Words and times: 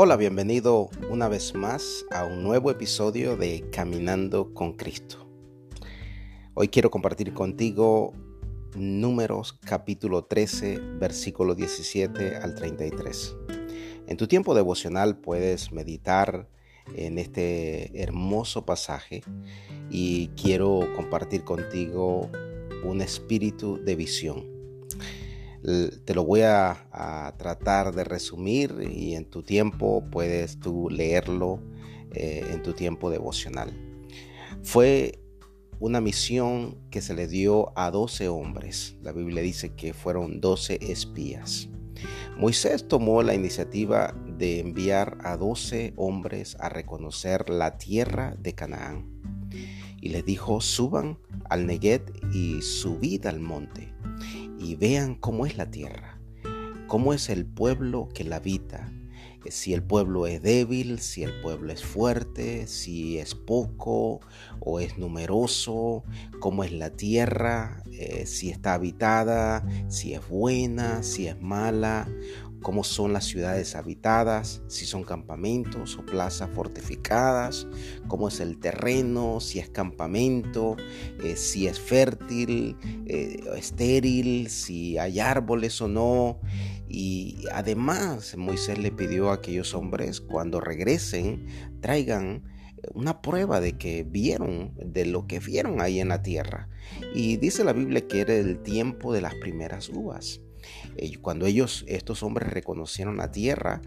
Hola, 0.00 0.16
bienvenido 0.16 0.90
una 1.10 1.26
vez 1.26 1.56
más 1.56 2.04
a 2.12 2.24
un 2.24 2.44
nuevo 2.44 2.70
episodio 2.70 3.36
de 3.36 3.68
Caminando 3.72 4.54
con 4.54 4.74
Cristo. 4.74 5.28
Hoy 6.54 6.68
quiero 6.68 6.88
compartir 6.88 7.34
contigo 7.34 8.12
Números 8.76 9.54
capítulo 9.54 10.24
13, 10.24 10.78
versículo 11.00 11.56
17 11.56 12.36
al 12.36 12.54
33. 12.54 13.34
En 14.06 14.16
tu 14.16 14.28
tiempo 14.28 14.54
devocional 14.54 15.16
puedes 15.18 15.72
meditar 15.72 16.48
en 16.94 17.18
este 17.18 18.00
hermoso 18.00 18.64
pasaje 18.64 19.24
y 19.90 20.28
quiero 20.40 20.78
compartir 20.94 21.42
contigo 21.42 22.30
un 22.84 23.00
espíritu 23.00 23.82
de 23.82 23.96
visión 23.96 24.58
te 25.62 26.14
lo 26.14 26.24
voy 26.24 26.42
a, 26.42 27.34
tratar 27.36 27.94
de 27.94 28.04
resumir 28.04 28.74
y 28.90 29.14
en 29.14 29.24
tu 29.24 29.42
tiempo 29.42 30.04
puedes 30.10 30.58
tú 30.58 30.88
leerlo 30.90 31.60
eh, 32.12 32.44
en 32.52 32.62
tu 32.62 32.72
tiempo 32.72 33.10
devocional. 33.10 33.72
Fue 34.62 35.20
una 35.80 36.00
misión 36.00 36.76
que 36.90 37.00
se 37.00 37.14
le 37.14 37.28
dio 37.28 37.72
a 37.78 37.90
12 37.90 38.28
hombres. 38.28 38.96
La 39.02 39.12
Biblia 39.12 39.42
dice 39.42 39.74
que 39.74 39.92
fueron 39.92 40.40
12 40.40 40.78
espías. 40.90 41.68
Moisés 42.36 42.86
tomó 42.86 43.22
la 43.22 43.34
iniciativa 43.34 44.14
de 44.36 44.60
enviar 44.60 45.18
a 45.22 45.36
12 45.36 45.94
hombres 45.96 46.56
a 46.60 46.68
reconocer 46.68 47.50
la 47.50 47.78
tierra 47.78 48.36
de 48.38 48.54
Canaán. 48.54 49.06
Y 50.00 50.10
les 50.10 50.24
dijo, 50.24 50.60
suban 50.60 51.18
al 51.48 51.66
Neguet 51.66 52.12
y 52.32 52.62
subid 52.62 53.26
al 53.26 53.40
monte 53.40 53.97
y 54.58 54.74
vean 54.76 55.14
cómo 55.14 55.46
es 55.46 55.56
la 55.56 55.70
tierra, 55.70 56.20
cómo 56.86 57.12
es 57.12 57.28
el 57.28 57.46
pueblo 57.46 58.08
que 58.12 58.24
la 58.24 58.36
habita, 58.36 58.90
si 59.50 59.72
el 59.72 59.82
pueblo 59.82 60.26
es 60.26 60.42
débil, 60.42 60.98
si 60.98 61.22
el 61.22 61.40
pueblo 61.40 61.72
es 61.72 61.84
fuerte, 61.84 62.66
si 62.66 63.18
es 63.18 63.34
poco 63.34 64.20
o 64.60 64.80
es 64.80 64.98
numeroso, 64.98 66.04
cómo 66.40 66.64
es 66.64 66.72
la 66.72 66.90
tierra, 66.90 67.82
eh, 67.92 68.26
si 68.26 68.50
está 68.50 68.74
habitada, 68.74 69.64
si 69.88 70.14
es 70.14 70.28
buena, 70.28 71.02
si 71.02 71.28
es 71.28 71.40
mala, 71.40 72.08
cómo 72.62 72.84
son 72.84 73.12
las 73.12 73.24
ciudades 73.24 73.74
habitadas, 73.76 74.62
si 74.68 74.84
son 74.84 75.04
campamentos 75.04 75.96
o 75.96 76.04
plazas 76.04 76.50
fortificadas, 76.54 77.66
cómo 78.08 78.28
es 78.28 78.40
el 78.40 78.58
terreno, 78.58 79.40
si 79.40 79.58
es 79.58 79.68
campamento, 79.70 80.76
eh, 81.22 81.36
si 81.36 81.66
es 81.66 81.78
fértil, 81.78 82.76
eh, 83.06 83.40
estéril, 83.56 84.48
si 84.50 84.98
hay 84.98 85.20
árboles 85.20 85.80
o 85.80 85.88
no. 85.88 86.40
Y 86.88 87.44
además 87.52 88.36
Moisés 88.36 88.78
le 88.78 88.90
pidió 88.90 89.30
a 89.30 89.34
aquellos 89.34 89.74
hombres 89.74 90.20
cuando 90.20 90.60
regresen 90.60 91.46
traigan 91.80 92.44
una 92.94 93.20
prueba 93.22 93.60
de 93.60 93.76
que 93.76 94.04
vieron, 94.04 94.72
de 94.76 95.06
lo 95.06 95.26
que 95.26 95.40
vieron 95.40 95.80
ahí 95.80 96.00
en 96.00 96.08
la 96.08 96.22
tierra. 96.22 96.68
Y 97.14 97.36
dice 97.36 97.64
la 97.64 97.72
Biblia 97.72 98.06
que 98.06 98.20
era 98.20 98.34
el 98.34 98.62
tiempo 98.62 99.12
de 99.12 99.20
las 99.20 99.34
primeras 99.36 99.88
uvas. 99.88 100.40
Cuando 101.20 101.46
ellos, 101.46 101.84
estos 101.86 102.22
hombres 102.22 102.50
reconocieron 102.52 103.16
la 103.16 103.30
tierra, 103.30 103.80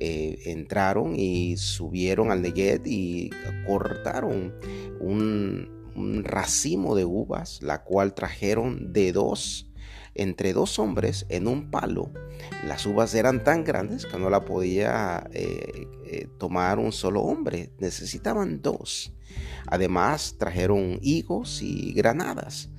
eh, 0.00 0.38
entraron 0.46 1.14
y 1.16 1.56
subieron 1.56 2.30
al 2.30 2.42
Neguet 2.42 2.86
y 2.86 3.30
cortaron 3.66 4.54
un, 5.00 5.76
racimo 6.24 6.94
de 6.94 7.04
uvas, 7.04 7.60
la 7.62 7.82
cual 7.82 8.14
trajeron 8.14 8.92
de 8.92 9.12
dos, 9.12 9.70
entre 10.14 10.52
dos 10.52 10.78
hombres 10.78 11.26
en 11.28 11.48
un 11.48 11.70
palo. 11.70 12.12
Las 12.66 12.86
uvas 12.86 13.14
eran 13.14 13.42
tan 13.42 13.64
grandes 13.64 14.06
que 14.06 14.18
no 14.18 14.30
la 14.30 14.44
podía 14.44 15.28
eh, 15.32 15.88
eh, 16.06 16.28
tomar 16.38 16.78
un 16.78 16.92
solo 16.92 17.22
hombre, 17.22 17.72
necesitaban 17.78 18.62
dos. 18.62 19.12
Además 19.66 20.36
trajeron 20.38 20.98
higos 21.02 21.62
y 21.62 21.92
granadas 21.94 22.70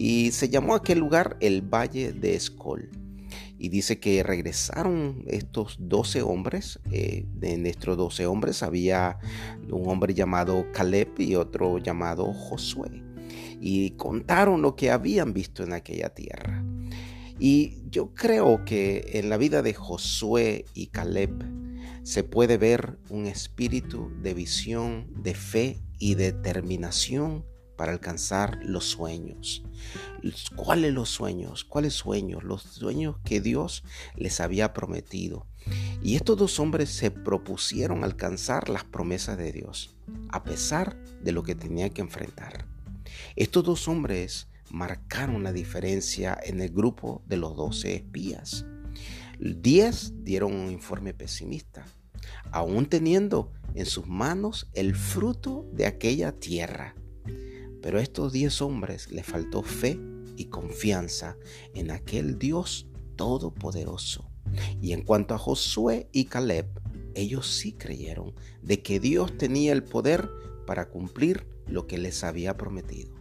y 0.00 0.30
se 0.30 0.48
llamó 0.48 0.74
aquel 0.74 0.98
lugar 0.98 1.36
el 1.40 1.60
Valle 1.60 2.14
de 2.14 2.34
Escol. 2.34 2.88
Y 3.58 3.68
dice 3.68 4.00
que 4.00 4.22
regresaron 4.22 5.24
estos 5.26 5.76
12 5.78 6.22
hombres. 6.22 6.80
Eh, 6.90 7.26
de 7.34 7.68
estos 7.68 7.98
12 7.98 8.24
hombres 8.24 8.62
había 8.62 9.18
un 9.70 9.86
hombre 9.90 10.14
llamado 10.14 10.64
Caleb 10.72 11.10
y 11.18 11.34
otro 11.34 11.76
llamado 11.76 12.32
Josué. 12.32 13.02
Y 13.60 13.90
contaron 13.90 14.62
lo 14.62 14.74
que 14.74 14.90
habían 14.90 15.34
visto 15.34 15.64
en 15.64 15.74
aquella 15.74 16.08
tierra. 16.08 16.64
Y 17.38 17.82
yo 17.90 18.14
creo 18.14 18.64
que 18.64 19.04
en 19.12 19.28
la 19.28 19.36
vida 19.36 19.60
de 19.60 19.74
Josué 19.74 20.64
y 20.72 20.86
Caleb 20.86 21.44
se 22.04 22.24
puede 22.24 22.56
ver 22.56 22.98
un 23.10 23.26
espíritu 23.26 24.10
de 24.22 24.32
visión, 24.32 25.12
de 25.22 25.34
fe 25.34 25.82
y 25.98 26.14
determinación 26.14 27.49
para 27.80 27.92
alcanzar 27.92 28.58
los 28.62 28.84
sueños. 28.84 29.64
¿Cuáles 30.54 30.92
los 30.92 31.08
sueños? 31.08 31.64
¿Cuáles 31.64 31.94
sueños? 31.94 32.44
Los 32.44 32.60
sueños 32.60 33.16
que 33.24 33.40
Dios 33.40 33.84
les 34.16 34.40
había 34.40 34.74
prometido. 34.74 35.46
Y 36.02 36.16
estos 36.16 36.36
dos 36.36 36.60
hombres 36.60 36.90
se 36.90 37.10
propusieron 37.10 38.04
alcanzar 38.04 38.68
las 38.68 38.84
promesas 38.84 39.38
de 39.38 39.50
Dios, 39.50 39.96
a 40.28 40.44
pesar 40.44 41.02
de 41.22 41.32
lo 41.32 41.42
que 41.42 41.54
tenían 41.54 41.88
que 41.88 42.02
enfrentar. 42.02 42.66
Estos 43.34 43.64
dos 43.64 43.88
hombres 43.88 44.48
marcaron 44.68 45.42
la 45.42 45.54
diferencia 45.54 46.38
en 46.44 46.60
el 46.60 46.68
grupo 46.68 47.22
de 47.24 47.38
los 47.38 47.56
doce 47.56 47.94
espías. 47.94 48.66
Diez 49.38 50.12
dieron 50.22 50.52
un 50.52 50.70
informe 50.70 51.14
pesimista, 51.14 51.86
aún 52.52 52.84
teniendo 52.84 53.52
en 53.74 53.86
sus 53.86 54.06
manos 54.06 54.68
el 54.74 54.94
fruto 54.94 55.66
de 55.72 55.86
aquella 55.86 56.32
tierra. 56.32 56.94
Pero 57.82 57.98
a 57.98 58.02
estos 58.02 58.32
diez 58.32 58.60
hombres 58.62 59.10
le 59.10 59.22
faltó 59.22 59.62
fe 59.62 59.98
y 60.36 60.46
confianza 60.46 61.36
en 61.74 61.90
aquel 61.90 62.38
Dios 62.38 62.86
todopoderoso. 63.16 64.30
Y 64.80 64.92
en 64.92 65.02
cuanto 65.02 65.34
a 65.34 65.38
Josué 65.38 66.08
y 66.12 66.24
Caleb, 66.24 66.66
ellos 67.14 67.46
sí 67.46 67.72
creyeron 67.72 68.34
de 68.62 68.82
que 68.82 69.00
Dios 69.00 69.36
tenía 69.36 69.72
el 69.72 69.82
poder 69.82 70.28
para 70.66 70.88
cumplir 70.88 71.46
lo 71.66 71.86
que 71.86 71.98
les 71.98 72.24
había 72.24 72.56
prometido. 72.56 73.12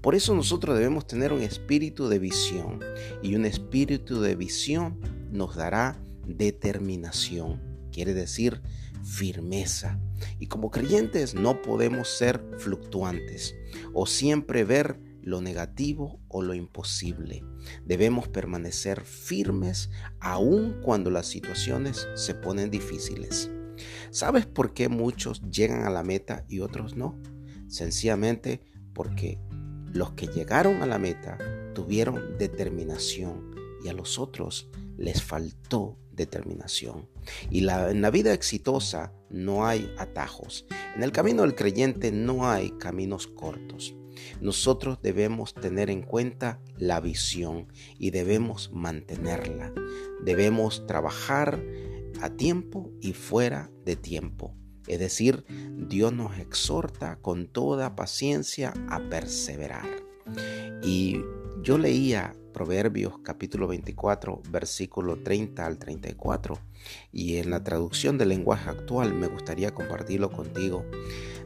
Por 0.00 0.14
eso 0.14 0.34
nosotros 0.34 0.76
debemos 0.76 1.06
tener 1.06 1.32
un 1.32 1.42
espíritu 1.42 2.08
de 2.08 2.18
visión 2.18 2.80
y 3.22 3.34
un 3.34 3.44
espíritu 3.44 4.20
de 4.20 4.34
visión 4.34 5.00
nos 5.30 5.54
dará 5.56 5.96
determinación, 6.26 7.60
quiere 7.92 8.14
decir 8.14 8.60
firmeza. 9.02 9.98
Y 10.38 10.46
como 10.46 10.70
creyentes 10.70 11.34
no 11.34 11.62
podemos 11.62 12.08
ser 12.08 12.42
fluctuantes 12.58 13.54
o 13.92 14.06
siempre 14.06 14.64
ver 14.64 14.98
lo 15.22 15.40
negativo 15.40 16.20
o 16.28 16.42
lo 16.42 16.54
imposible. 16.54 17.44
Debemos 17.84 18.28
permanecer 18.28 19.02
firmes 19.02 19.90
aun 20.18 20.80
cuando 20.82 21.10
las 21.10 21.26
situaciones 21.26 22.08
se 22.14 22.34
ponen 22.34 22.70
difíciles. 22.70 23.50
¿Sabes 24.10 24.46
por 24.46 24.74
qué 24.74 24.88
muchos 24.88 25.42
llegan 25.50 25.84
a 25.84 25.90
la 25.90 26.02
meta 26.02 26.44
y 26.48 26.60
otros 26.60 26.96
no? 26.96 27.18
Sencillamente 27.68 28.62
porque 28.94 29.38
los 29.92 30.12
que 30.12 30.26
llegaron 30.26 30.82
a 30.82 30.86
la 30.86 30.98
meta 30.98 31.38
tuvieron 31.74 32.36
determinación 32.38 33.54
y 33.84 33.88
a 33.88 33.92
los 33.92 34.18
otros 34.18 34.68
les 34.96 35.22
faltó 35.22 35.98
determinación. 36.20 37.08
Y 37.50 37.62
la, 37.62 37.90
en 37.90 38.02
la 38.02 38.10
vida 38.10 38.32
exitosa 38.32 39.12
no 39.30 39.66
hay 39.66 39.92
atajos. 39.98 40.66
En 40.94 41.02
el 41.02 41.12
camino 41.12 41.42
del 41.42 41.54
creyente 41.54 42.12
no 42.12 42.48
hay 42.48 42.70
caminos 42.72 43.26
cortos. 43.26 43.94
Nosotros 44.40 44.98
debemos 45.02 45.54
tener 45.54 45.90
en 45.90 46.02
cuenta 46.02 46.60
la 46.76 47.00
visión 47.00 47.68
y 47.98 48.10
debemos 48.10 48.70
mantenerla. 48.72 49.72
Debemos 50.24 50.86
trabajar 50.86 51.62
a 52.20 52.30
tiempo 52.30 52.90
y 53.00 53.12
fuera 53.12 53.70
de 53.84 53.96
tiempo. 53.96 54.54
Es 54.86 54.98
decir, 54.98 55.44
Dios 55.88 56.12
nos 56.12 56.38
exhorta 56.38 57.16
con 57.16 57.46
toda 57.46 57.96
paciencia 57.96 58.74
a 58.88 59.00
perseverar. 59.08 59.86
Y 60.82 61.20
yo 61.62 61.78
leía 61.78 62.34
Proverbios 62.52 63.18
capítulo 63.22 63.66
24, 63.66 64.42
versículo 64.50 65.16
30 65.16 65.64
al 65.64 65.78
34, 65.78 66.58
y 67.12 67.36
en 67.36 67.50
la 67.50 67.62
traducción 67.64 68.18
del 68.18 68.30
lenguaje 68.30 68.70
actual 68.70 69.14
me 69.14 69.26
gustaría 69.26 69.72
compartirlo 69.72 70.30
contigo. 70.30 70.84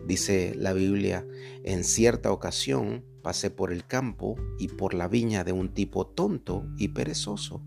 Dice 0.06 0.54
la 0.56 0.72
Biblia, 0.72 1.26
en 1.62 1.84
cierta 1.84 2.32
ocasión 2.32 3.04
pasé 3.22 3.50
por 3.50 3.72
el 3.72 3.86
campo 3.86 4.36
y 4.58 4.68
por 4.68 4.94
la 4.94 5.08
viña 5.08 5.44
de 5.44 5.52
un 5.52 5.72
tipo 5.72 6.06
tonto 6.06 6.66
y 6.76 6.88
perezoso. 6.88 7.62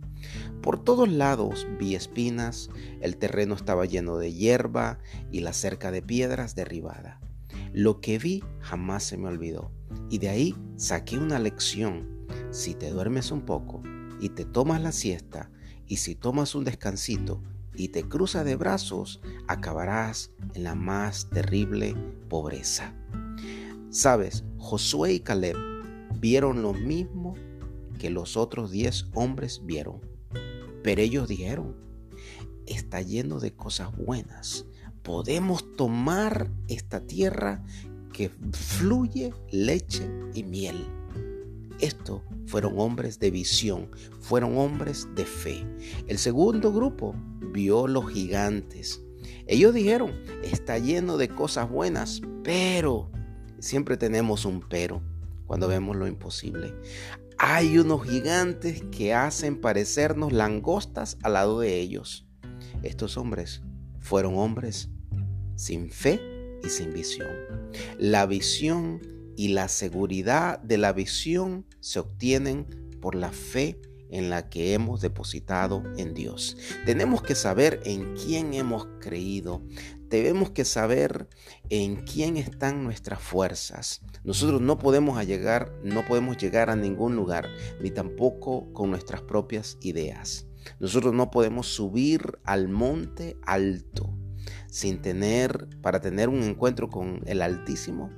Por 0.61 0.83
todos 0.83 1.09
lados 1.09 1.67
vi 1.79 1.95
espinas, 1.95 2.69
el 3.01 3.17
terreno 3.17 3.55
estaba 3.55 3.85
lleno 3.85 4.17
de 4.17 4.33
hierba 4.33 4.99
y 5.31 5.39
la 5.39 5.53
cerca 5.53 5.91
de 5.91 6.01
piedras 6.01 6.55
derribada. 6.55 7.19
Lo 7.73 8.01
que 8.01 8.17
vi 8.17 8.43
jamás 8.59 9.03
se 9.03 9.17
me 9.17 9.27
olvidó 9.27 9.71
y 10.09 10.17
de 10.19 10.29
ahí 10.29 10.55
saqué 10.75 11.17
una 11.17 11.39
lección. 11.39 12.16
Si 12.51 12.75
te 12.75 12.91
duermes 12.91 13.31
un 13.31 13.41
poco 13.41 13.81
y 14.19 14.29
te 14.29 14.45
tomas 14.45 14.81
la 14.81 14.91
siesta 14.91 15.51
y 15.87 15.97
si 15.97 16.15
tomas 16.15 16.55
un 16.55 16.63
descansito 16.63 17.41
y 17.75 17.89
te 17.89 18.03
cruzas 18.03 18.45
de 18.45 18.55
brazos, 18.55 19.21
acabarás 19.47 20.31
en 20.53 20.63
la 20.63 20.75
más 20.75 21.29
terrible 21.29 21.95
pobreza. 22.29 22.93
Sabes, 23.89 24.43
Josué 24.57 25.13
y 25.13 25.19
Caleb 25.19 25.55
vieron 26.19 26.61
lo 26.61 26.73
mismo 26.73 27.35
que 27.99 28.09
los 28.09 28.37
otros 28.37 28.71
diez 28.71 29.07
hombres 29.13 29.61
vieron, 29.63 30.01
pero 30.83 31.01
ellos 31.01 31.27
dijeron, 31.27 31.75
está 32.65 33.01
lleno 33.01 33.39
de 33.39 33.53
cosas 33.53 33.95
buenas. 33.95 34.65
Podemos 35.03 35.75
tomar 35.75 36.51
esta 36.67 37.01
tierra 37.01 37.63
que 38.11 38.29
fluye 38.51 39.33
leche 39.51 40.09
y 40.33 40.43
miel. 40.43 40.96
Estos 41.79 42.21
fueron 42.45 42.79
hombres 42.79 43.19
de 43.19 43.31
visión, 43.31 43.89
fueron 44.19 44.57
hombres 44.57 45.07
de 45.15 45.25
fe. 45.25 45.65
El 46.07 46.17
segundo 46.17 46.73
grupo 46.73 47.15
vio 47.51 47.87
los 47.87 48.11
gigantes. 48.11 49.01
Ellos 49.45 49.73
dijeron, 49.73 50.11
está 50.43 50.77
lleno 50.79 51.17
de 51.17 51.29
cosas 51.29 51.69
buenas, 51.69 52.21
pero 52.43 53.11
siempre 53.59 53.97
tenemos 53.97 54.45
un 54.45 54.61
pero 54.61 55.01
cuando 55.45 55.67
vemos 55.67 55.95
lo 55.95 56.07
imposible. 56.07 56.73
Hay 57.37 57.77
unos 57.77 58.03
gigantes 58.03 58.83
que 58.91 59.13
hacen 59.13 59.61
parecernos 59.61 60.33
langostas 60.33 61.17
al 61.21 61.33
lado 61.33 61.59
de 61.59 61.79
ellos. 61.79 62.25
Estos 62.81 63.17
hombres 63.17 63.61
fueron 63.99 64.37
hombres 64.37 64.89
sin 65.55 65.91
fe 65.91 66.19
y 66.63 66.69
sin 66.69 66.93
visión. 66.93 67.29
La 67.99 68.25
visión 68.25 69.01
y 69.37 69.49
la 69.49 69.69
seguridad 69.69 70.59
de 70.59 70.77
la 70.77 70.91
visión 70.91 71.65
se 71.79 71.99
obtienen 71.99 72.65
por 72.99 73.15
la 73.15 73.31
fe 73.31 73.79
en 74.09 74.29
la 74.29 74.49
que 74.49 74.73
hemos 74.73 75.01
depositado 75.01 75.83
en 75.95 76.13
Dios. 76.13 76.57
Tenemos 76.85 77.21
que 77.21 77.35
saber 77.35 77.81
en 77.85 78.15
quién 78.15 78.53
hemos 78.53 78.87
creído. 78.99 79.61
Tenemos 80.09 80.49
que 80.51 80.65
saber 80.65 81.27
en 81.69 81.97
quién 81.97 82.37
están 82.37 82.83
nuestras 82.83 83.21
fuerzas. 83.21 84.01
Nosotros 84.23 84.59
no 84.59 84.79
podemos 84.79 85.23
llegar, 85.25 85.71
no 85.83 86.05
podemos 86.05 86.37
llegar 86.37 86.69
a 86.69 86.75
ningún 86.75 87.15
lugar, 87.15 87.47
ni 87.79 87.91
tampoco 87.91 88.73
con 88.73 88.89
nuestras 88.89 89.21
propias 89.21 89.77
ideas. 89.81 90.47
Nosotros 90.79 91.13
no 91.13 91.29
podemos 91.29 91.67
subir 91.67 92.39
al 92.43 92.69
monte 92.69 93.37
alto 93.45 94.17
sin 94.67 95.01
tener 95.01 95.67
para 95.81 96.01
tener 96.01 96.29
un 96.29 96.41
encuentro 96.41 96.89
con 96.89 97.21
el 97.25 97.41
Altísimo 97.41 98.09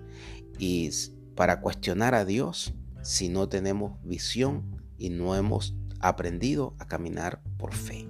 y 0.59 0.91
para 1.35 1.61
cuestionar 1.61 2.13
a 2.13 2.25
Dios 2.25 2.73
si 3.01 3.29
no 3.29 3.47
tenemos 3.47 3.93
visión 4.03 4.83
y 4.97 5.09
no 5.09 5.35
hemos 5.35 5.73
aprendido 6.01 6.75
a 6.79 6.85
caminar 6.85 7.41
por 7.57 7.73
fe. 7.73 8.07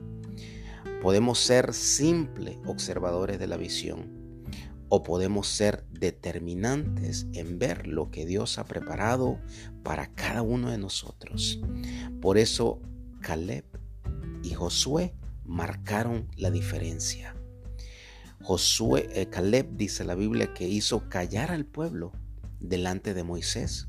Podemos 1.01 1.39
ser 1.39 1.73
simples 1.73 2.57
observadores 2.65 3.39
de 3.39 3.47
la 3.47 3.55
visión 3.55 4.19
o 4.89 5.03
podemos 5.03 5.47
ser 5.47 5.85
determinantes 5.91 7.27
en 7.33 7.59
ver 7.59 7.87
lo 7.87 8.09
que 8.09 8.25
Dios 8.25 8.57
ha 8.57 8.65
preparado 8.65 9.39
para 9.83 10.07
cada 10.07 10.41
uno 10.41 10.71
de 10.71 10.79
nosotros. 10.79 11.61
Por 12.19 12.39
eso 12.39 12.81
Caleb 13.21 13.65
y 14.41 14.55
Josué 14.55 15.13
marcaron 15.45 16.27
la 16.35 16.49
diferencia. 16.49 17.35
Josué, 18.41 19.07
eh, 19.13 19.27
Caleb 19.27 19.75
dice 19.75 20.03
la 20.03 20.15
Biblia 20.15 20.53
que 20.53 20.67
hizo 20.67 21.07
callar 21.09 21.51
al 21.51 21.65
pueblo 21.65 22.11
delante 22.59 23.13
de 23.13 23.23
Moisés. 23.23 23.87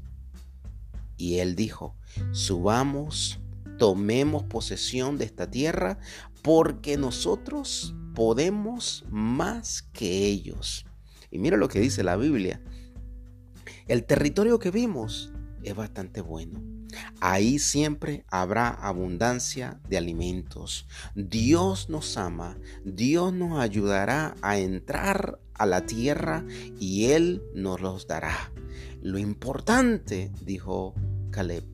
Y 1.17 1.39
él 1.39 1.55
dijo, 1.55 1.97
subamos, 2.33 3.41
tomemos 3.79 4.45
posesión 4.45 5.19
de 5.19 5.25
esta 5.25 5.51
tierra, 5.51 5.99
porque 6.43 6.97
nosotros 6.97 7.95
podemos 8.15 9.05
más 9.11 9.83
que 9.83 10.27
ellos. 10.27 10.87
Y 11.31 11.39
mira 11.39 11.57
lo 11.57 11.69
que 11.69 11.81
dice 11.81 12.03
la 12.03 12.17
Biblia. 12.17 12.63
El 13.87 14.05
territorio 14.05 14.59
que 14.59 14.71
vimos 14.71 15.33
es 15.63 15.75
bastante 15.75 16.21
bueno. 16.21 16.80
Ahí 17.21 17.59
siempre 17.59 18.25
habrá 18.31 18.69
abundancia 18.69 19.81
de 19.89 19.99
alimentos. 19.99 20.87
Dios 21.15 21.89
nos 21.89 22.17
ama, 22.17 22.57
Dios 22.85 23.33
nos 23.33 23.61
ayudará 23.61 24.35
a 24.43 24.59
entrar 24.59 25.39
a 25.55 25.67
la 25.67 25.87
tierra 25.87 26.45
y 26.79 27.07
Él 27.07 27.43
nos 27.55 27.81
los 27.81 28.07
dará. 28.07 28.53
Lo 29.03 29.19
importante, 29.19 30.31
dijo 30.43 30.95
Caleb, 31.31 31.65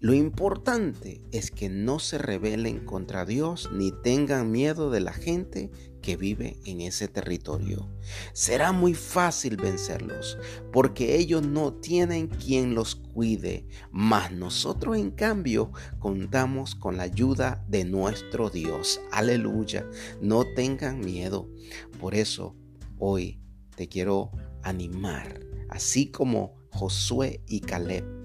lo 0.00 0.14
importante 0.14 1.20
es 1.32 1.50
que 1.50 1.68
no 1.68 1.98
se 1.98 2.18
rebelen 2.18 2.84
contra 2.84 3.24
Dios 3.24 3.68
ni 3.72 3.90
tengan 3.90 4.52
miedo 4.52 4.90
de 4.90 5.00
la 5.00 5.12
gente 5.12 5.72
que 6.02 6.16
vive 6.16 6.60
en 6.64 6.80
ese 6.80 7.08
territorio. 7.08 7.90
Será 8.32 8.70
muy 8.70 8.94
fácil 8.94 9.56
vencerlos 9.56 10.38
porque 10.72 11.16
ellos 11.16 11.44
no 11.44 11.72
tienen 11.72 12.28
quien 12.28 12.76
los 12.76 12.94
cuide, 12.94 13.66
mas 13.90 14.30
nosotros 14.30 14.96
en 14.96 15.10
cambio 15.10 15.72
contamos 15.98 16.76
con 16.76 16.96
la 16.96 17.02
ayuda 17.02 17.64
de 17.68 17.84
nuestro 17.84 18.50
Dios. 18.50 19.00
Aleluya, 19.10 19.84
no 20.20 20.44
tengan 20.54 21.00
miedo. 21.00 21.50
Por 21.98 22.14
eso 22.14 22.54
hoy 23.00 23.40
te 23.74 23.88
quiero 23.88 24.30
animar, 24.62 25.40
así 25.68 26.06
como 26.06 26.54
Josué 26.70 27.42
y 27.48 27.60
Caleb 27.60 28.17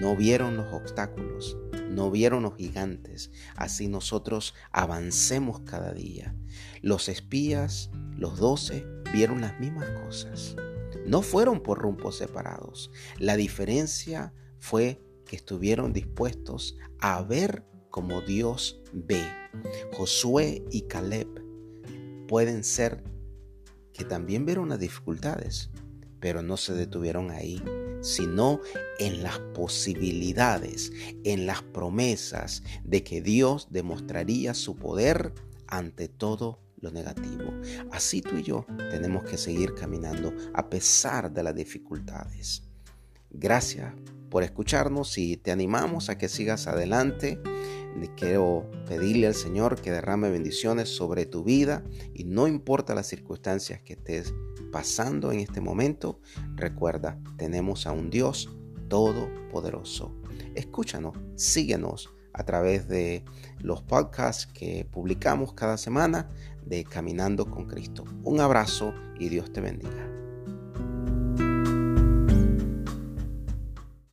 no 0.00 0.16
vieron 0.16 0.56
los 0.56 0.72
obstáculos, 0.72 1.56
no 1.90 2.10
vieron 2.10 2.42
los 2.42 2.56
gigantes. 2.56 3.30
Así 3.56 3.88
nosotros 3.88 4.54
avancemos 4.70 5.60
cada 5.60 5.92
día. 5.92 6.34
Los 6.80 7.08
espías, 7.08 7.90
los 8.16 8.38
doce, 8.38 8.86
vieron 9.12 9.40
las 9.40 9.58
mismas 9.60 9.88
cosas. 10.04 10.56
No 11.06 11.22
fueron 11.22 11.62
por 11.62 11.78
rumbos 11.78 12.16
separados. 12.16 12.90
La 13.18 13.36
diferencia 13.36 14.32
fue 14.58 15.02
que 15.26 15.36
estuvieron 15.36 15.92
dispuestos 15.92 16.76
a 16.98 17.22
ver 17.22 17.64
como 17.90 18.20
Dios 18.22 18.80
ve. 18.92 19.22
Josué 19.92 20.64
y 20.70 20.82
Caleb 20.82 21.28
pueden 22.28 22.64
ser 22.64 23.04
que 23.92 24.04
también 24.04 24.46
vieron 24.46 24.70
las 24.70 24.80
dificultades, 24.80 25.70
pero 26.20 26.42
no 26.42 26.56
se 26.56 26.72
detuvieron 26.72 27.30
ahí 27.30 27.62
sino 28.02 28.60
en 28.98 29.22
las 29.22 29.38
posibilidades, 29.54 30.92
en 31.24 31.46
las 31.46 31.62
promesas 31.62 32.62
de 32.84 33.02
que 33.02 33.22
Dios 33.22 33.68
demostraría 33.70 34.54
su 34.54 34.76
poder 34.76 35.32
ante 35.66 36.08
todo 36.08 36.60
lo 36.76 36.90
negativo. 36.90 37.52
Así 37.90 38.20
tú 38.20 38.36
y 38.36 38.42
yo 38.42 38.66
tenemos 38.90 39.24
que 39.24 39.38
seguir 39.38 39.74
caminando 39.74 40.34
a 40.52 40.68
pesar 40.68 41.32
de 41.32 41.42
las 41.42 41.54
dificultades. 41.54 42.64
Gracias 43.30 43.94
por 44.28 44.42
escucharnos 44.42 45.16
y 45.16 45.36
te 45.36 45.52
animamos 45.52 46.08
a 46.08 46.18
que 46.18 46.28
sigas 46.28 46.66
adelante. 46.66 47.38
Quiero 48.16 48.70
pedirle 48.86 49.26
al 49.26 49.34
Señor 49.34 49.80
que 49.80 49.90
derrame 49.90 50.30
bendiciones 50.30 50.88
sobre 50.88 51.26
tu 51.26 51.42
vida 51.42 51.82
y 52.14 52.24
no 52.24 52.46
importa 52.46 52.94
las 52.94 53.08
circunstancias 53.08 53.80
que 53.82 53.94
estés 53.94 54.32
pasando 54.70 55.32
en 55.32 55.40
este 55.40 55.60
momento, 55.60 56.20
recuerda, 56.54 57.18
tenemos 57.36 57.86
a 57.86 57.92
un 57.92 58.10
Dios 58.10 58.56
todopoderoso. 58.88 60.14
Escúchanos, 60.54 61.18
síguenos 61.34 62.14
a 62.32 62.44
través 62.44 62.86
de 62.88 63.24
los 63.58 63.82
podcasts 63.82 64.46
que 64.46 64.86
publicamos 64.90 65.52
cada 65.54 65.76
semana 65.76 66.30
de 66.64 66.84
Caminando 66.84 67.50
con 67.50 67.66
Cristo. 67.66 68.04
Un 68.22 68.40
abrazo 68.40 68.94
y 69.18 69.28
Dios 69.28 69.52
te 69.52 69.60
bendiga. 69.60 70.21